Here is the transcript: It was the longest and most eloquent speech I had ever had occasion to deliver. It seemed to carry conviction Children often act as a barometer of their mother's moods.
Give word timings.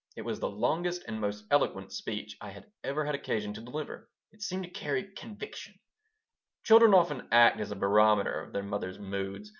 It 0.15 0.23
was 0.23 0.39
the 0.39 0.49
longest 0.49 1.03
and 1.07 1.21
most 1.21 1.45
eloquent 1.51 1.91
speech 1.91 2.35
I 2.41 2.49
had 2.49 2.71
ever 2.83 3.05
had 3.05 3.13
occasion 3.13 3.53
to 3.53 3.61
deliver. 3.61 4.09
It 4.31 4.41
seemed 4.41 4.63
to 4.63 4.69
carry 4.71 5.03
conviction 5.13 5.75
Children 6.63 6.95
often 6.95 7.27
act 7.31 7.59
as 7.59 7.69
a 7.69 7.75
barometer 7.75 8.41
of 8.41 8.51
their 8.51 8.63
mother's 8.63 8.97
moods. 8.97 9.49